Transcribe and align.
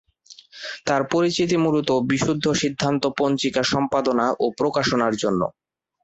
তার 0.87 1.01
পরিচিতি 1.11 1.57
মূলতঃ 1.57 1.91
বিশুদ্ধ 2.09 2.45
সিদ্ধান্ত 2.61 3.03
পঞ্জিকা 3.19 3.63
সম্পাদনা 3.71 4.25
ও 4.39 4.55
প্রকাশনার 4.59 5.13
জন্য। 5.15 5.41